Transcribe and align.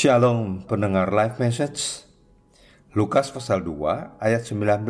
Shalom 0.00 0.64
pendengar 0.64 1.12
live 1.12 1.36
message. 1.44 2.08
Lukas 2.96 3.28
pasal 3.36 3.60
2 3.60 4.16
ayat 4.16 4.48
19 4.48 4.88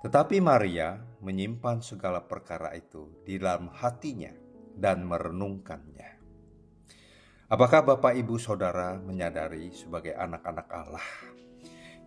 Tetapi 0.00 0.40
Maria 0.40 0.96
menyimpan 1.20 1.84
segala 1.84 2.24
perkara 2.24 2.72
itu 2.72 3.20
di 3.28 3.36
dalam 3.36 3.68
hatinya 3.68 4.32
dan 4.72 5.04
merenungkannya. 5.04 6.08
Apakah 7.52 7.84
Bapak 7.84 8.16
Ibu 8.16 8.40
Saudara 8.40 8.96
menyadari 8.96 9.68
sebagai 9.76 10.16
anak-anak 10.16 10.68
Allah 10.72 11.08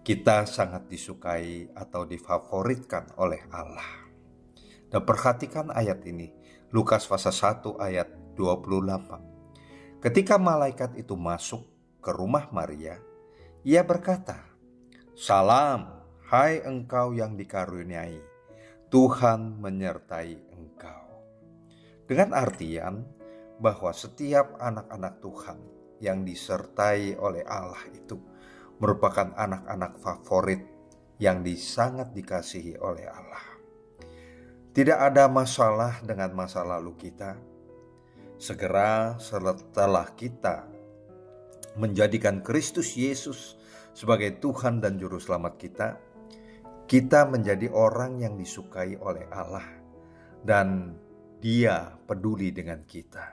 kita 0.02 0.50
sangat 0.50 0.90
disukai 0.90 1.70
atau 1.78 2.02
difavoritkan 2.02 3.14
oleh 3.22 3.46
Allah? 3.54 4.10
Dan 4.90 5.06
perhatikan 5.06 5.70
ayat 5.70 6.02
ini 6.10 6.34
Lukas 6.74 7.06
pasal 7.06 7.62
1 7.62 7.78
ayat 7.78 8.10
28 8.34 9.39
Ketika 10.00 10.40
malaikat 10.40 10.96
itu 10.96 11.20
masuk 11.20 11.68
ke 12.00 12.16
rumah 12.16 12.48
Maria, 12.56 12.96
ia 13.68 13.84
berkata, 13.84 14.48
"Salam, 15.12 15.92
hai 16.32 16.64
engkau 16.64 17.12
yang 17.12 17.36
dikaruniai, 17.36 18.24
Tuhan 18.88 19.60
menyertai 19.60 20.56
engkau." 20.56 21.04
Dengan 22.08 22.32
artian 22.32 23.04
bahwa 23.60 23.92
setiap 23.92 24.56
anak-anak 24.64 25.20
Tuhan 25.20 25.60
yang 26.00 26.24
disertai 26.24 27.20
oleh 27.20 27.44
Allah 27.44 27.84
itu 27.92 28.16
merupakan 28.80 29.36
anak-anak 29.36 30.00
favorit 30.00 30.64
yang 31.20 31.44
disangat 31.44 32.16
dikasihi 32.16 32.80
oleh 32.80 33.04
Allah. 33.04 33.44
Tidak 34.72 34.96
ada 34.96 35.28
masalah 35.28 36.00
dengan 36.08 36.32
masa 36.32 36.64
lalu 36.64 36.96
kita. 36.96 37.49
Segera 38.40 39.20
setelah 39.20 40.16
kita 40.16 40.64
menjadikan 41.76 42.40
Kristus 42.40 42.96
Yesus 42.96 43.60
sebagai 43.92 44.40
Tuhan 44.40 44.80
dan 44.80 44.96
Juru 44.96 45.20
Selamat 45.20 45.60
kita, 45.60 46.00
kita 46.88 47.28
menjadi 47.28 47.68
orang 47.68 48.24
yang 48.24 48.40
disukai 48.40 48.96
oleh 48.96 49.28
Allah, 49.28 49.68
dan 50.40 50.96
Dia 51.44 51.92
peduli 52.08 52.56
dengan 52.56 52.88
kita. 52.88 53.28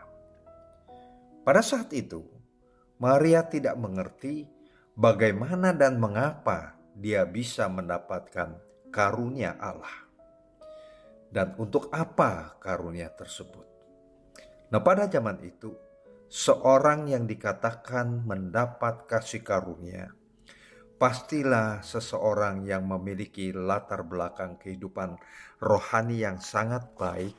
Pada 1.46 1.62
saat 1.62 1.94
itu, 1.94 2.26
Maria 2.98 3.46
tidak 3.46 3.78
mengerti 3.78 4.42
bagaimana 4.98 5.70
dan 5.70 6.02
mengapa 6.02 6.74
dia 6.98 7.22
bisa 7.22 7.70
mendapatkan 7.70 8.58
karunia 8.90 9.54
Allah, 9.62 10.02
dan 11.30 11.54
untuk 11.62 11.94
apa 11.94 12.58
karunia 12.58 13.06
tersebut. 13.14 13.75
Nah, 14.66 14.82
pada 14.82 15.06
zaman 15.06 15.38
itu, 15.46 15.70
seorang 16.26 17.06
yang 17.06 17.30
dikatakan 17.30 18.26
mendapat 18.26 19.06
kasih 19.06 19.46
karunia, 19.46 20.10
pastilah 20.98 21.86
seseorang 21.86 22.66
yang 22.66 22.82
memiliki 22.88 23.54
latar 23.54 24.02
belakang 24.02 24.58
kehidupan 24.58 25.14
rohani 25.62 26.24
yang 26.24 26.42
sangat 26.42 26.88
baik 26.98 27.36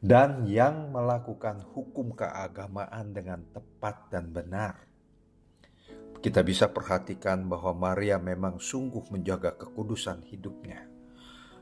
dan 0.00 0.46
yang 0.46 0.94
melakukan 0.94 1.60
hukum 1.74 2.14
keagamaan 2.14 3.10
dengan 3.10 3.42
tepat 3.50 4.08
dan 4.14 4.30
benar. 4.30 4.86
Kita 6.20 6.44
bisa 6.44 6.68
perhatikan 6.68 7.48
bahwa 7.48 7.72
Maria 7.90 8.20
memang 8.20 8.60
sungguh 8.60 9.08
menjaga 9.08 9.56
kekudusan 9.56 10.22
hidupnya, 10.28 10.84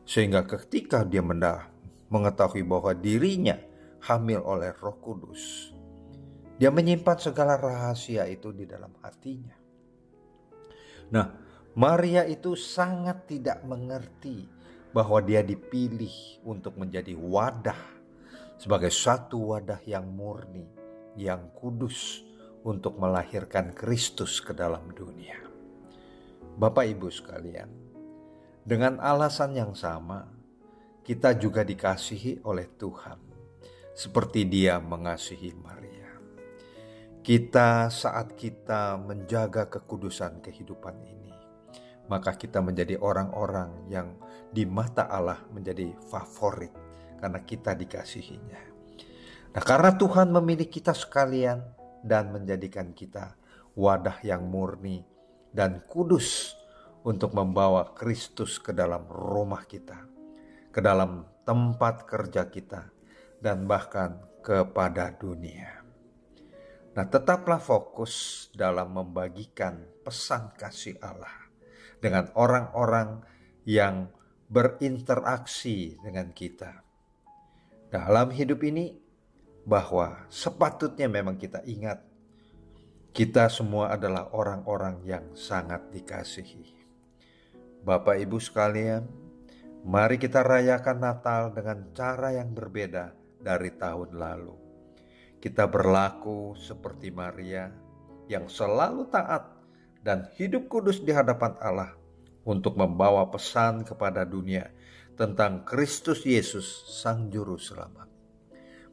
sehingga 0.03 0.43
ketika 0.45 1.07
dia 1.07 1.23
mendah 1.23 1.71
mengetahui 2.11 2.67
bahwa 2.67 2.91
dirinya 2.91 3.55
hamil 4.05 4.43
oleh 4.43 4.75
Roh 4.79 4.99
Kudus, 5.03 5.73
dia 6.59 6.75
menyimpan 6.75 7.19
segala 7.19 7.55
rahasia 7.55 8.27
itu 8.27 8.51
di 8.51 8.67
dalam 8.67 8.91
hatinya. 9.03 9.55
Nah, 11.15 11.27
Maria 11.79 12.27
itu 12.27 12.59
sangat 12.59 13.31
tidak 13.31 13.63
mengerti 13.63 14.51
bahwa 14.91 15.23
dia 15.23 15.47
dipilih 15.47 16.43
untuk 16.43 16.75
menjadi 16.75 17.15
wadah 17.15 17.79
sebagai 18.59 18.91
satu 18.91 19.55
wadah 19.55 19.79
yang 19.87 20.11
murni, 20.11 20.67
yang 21.15 21.55
kudus 21.55 22.27
untuk 22.67 22.99
melahirkan 22.99 23.71
Kristus 23.71 24.43
ke 24.43 24.51
dalam 24.51 24.91
dunia. 24.91 25.39
Bapak 26.59 26.91
Ibu 26.91 27.07
sekalian, 27.07 27.71
dengan 28.67 28.99
alasan 28.99 29.55
yang 29.55 29.73
sama, 29.79 30.27
kita 31.07 31.39
juga 31.39 31.63
dikasihi 31.63 32.43
oleh 32.43 32.67
Tuhan, 32.75 33.28
seperti 33.99 34.47
Dia 34.47 34.79
mengasihi 34.79 35.59
Maria 35.59 35.99
kita 37.29 37.93
saat 37.93 38.41
kita 38.41 38.97
menjaga 38.97 39.69
kekudusan 39.69 40.41
kehidupan 40.41 40.97
ini, 41.05 41.29
maka 42.09 42.33
kita 42.33 42.65
menjadi 42.65 42.97
orang-orang 42.97 43.69
yang 43.93 44.17
di 44.49 44.65
mata 44.65 45.05
Allah 45.13 45.37
menjadi 45.53 45.93
favorit 46.09 46.73
karena 47.21 47.45
kita 47.45 47.77
dikasihinya. 47.77 48.63
Nah, 49.53 49.61
karena 49.61 49.93
Tuhan 49.93 50.33
memilih 50.33 50.73
kita 50.73 50.97
sekalian 50.97 51.61
dan 52.01 52.33
menjadikan 52.33 52.97
kita 52.97 53.37
wadah 53.77 54.25
yang 54.25 54.49
murni 54.49 55.05
dan 55.53 55.85
kudus 55.85 56.57
untuk 57.05 57.37
membawa 57.37 57.93
Kristus 57.93 58.57
ke 58.57 58.73
dalam 58.73 59.05
rumah 59.05 59.69
kita, 59.69 60.01
ke 60.73 60.81
dalam 60.81 61.29
tempat 61.45 62.09
kerja 62.09 62.49
kita, 62.49 62.89
dan 63.39 63.67
bahkan 63.67 64.19
kepada 64.43 65.15
dunia. 65.15 65.79
Nah, 66.99 67.07
tetaplah 67.07 67.63
fokus 67.63 68.47
dalam 68.51 68.91
membagikan 68.91 69.87
pesan 70.03 70.51
kasih 70.59 70.99
Allah 70.99 71.47
dengan 72.03 72.27
orang-orang 72.35 73.23
yang 73.63 74.11
berinteraksi 74.49 75.95
dengan 76.03 76.35
kita. 76.35 76.83
Dalam 77.93 78.35
hidup 78.35 78.65
ini, 78.67 78.99
bahwa 79.69 80.25
sepatutnya 80.33 81.13
memang 81.13 81.37
kita 81.37 81.61
ingat, 81.69 82.01
kita 83.13 83.53
semua 83.53 83.93
adalah 83.93 84.33
orang-orang 84.33 85.05
yang 85.05 85.25
sangat 85.37 85.93
dikasihi. 85.93 86.73
Bapak, 87.85 88.17
ibu 88.17 88.41
sekalian, 88.41 89.05
mari 89.85 90.17
kita 90.17 90.41
rayakan 90.41 90.99
Natal 90.99 91.53
dengan 91.53 91.93
cara 91.93 92.33
yang 92.33 92.57
berbeda 92.57 93.18
dari 93.41 93.75
tahun 93.75 94.15
lalu 94.19 94.69
kita 95.39 95.71
berlaku 95.71 96.59
seperti 96.59 97.15
Maria 97.15 97.71
yang 98.27 98.51
selalu 98.51 99.07
taat 99.09 99.47
dan 100.03 100.27
hidup 100.35 100.67
kudus 100.67 100.99
di 100.99 101.15
hadapan 101.15 101.55
Allah 101.63 101.95
untuk 102.43 102.75
membawa 102.75 103.31
pesan 103.31 103.87
kepada 103.87 104.27
dunia 104.27 104.67
tentang 105.15 105.63
Kristus 105.63 106.27
Yesus 106.27 106.67
Sang 107.03 107.31
Juru 107.31 107.59
Selamat. 107.59 108.07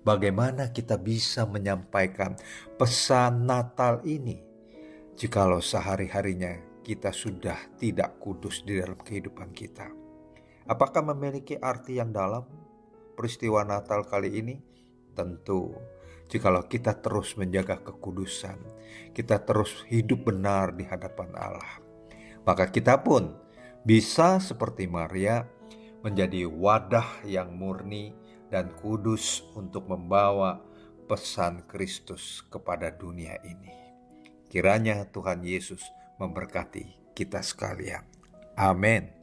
Bagaimana 0.05 0.69
kita 0.69 1.01
bisa 1.01 1.49
menyampaikan 1.49 2.37
pesan 2.77 3.49
Natal 3.49 4.05
ini 4.05 4.37
jikalau 5.17 5.61
sehari-harinya 5.61 6.81
kita 6.85 7.09
sudah 7.09 7.57
tidak 7.81 8.21
kudus 8.21 8.61
di 8.61 8.77
dalam 8.77 9.01
kehidupan 9.01 9.49
kita? 9.49 9.89
Apakah 10.69 11.01
memiliki 11.13 11.57
arti 11.57 11.97
yang 11.97 12.13
dalam 12.13 12.45
peristiwa 13.15 13.63
Natal 13.63 14.03
kali 14.05 14.43
ini? 14.43 14.55
Tentu 15.15 15.71
Jikalau 16.25 16.65
kita 16.65 16.97
terus 16.97 17.37
menjaga 17.37 17.77
kekudusan, 17.77 18.57
kita 19.13 19.45
terus 19.45 19.85
hidup 19.85 20.33
benar 20.33 20.73
di 20.73 20.81
hadapan 20.81 21.29
Allah, 21.37 21.77
maka 22.41 22.65
kita 22.65 22.97
pun 23.05 23.29
bisa 23.85 24.41
seperti 24.41 24.89
Maria 24.89 25.45
menjadi 26.01 26.49
wadah 26.49 27.21
yang 27.29 27.53
murni 27.53 28.17
dan 28.49 28.73
kudus 28.81 29.45
untuk 29.53 29.85
membawa 29.85 30.57
pesan 31.05 31.61
Kristus 31.69 32.41
kepada 32.49 32.89
dunia 32.89 33.37
ini. 33.45 33.73
Kiranya 34.49 35.05
Tuhan 35.13 35.45
Yesus 35.45 35.85
memberkati 36.17 37.13
kita 37.13 37.45
sekalian. 37.45 38.01
Amin. 38.57 39.14